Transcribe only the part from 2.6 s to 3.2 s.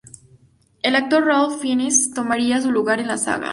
lugar en la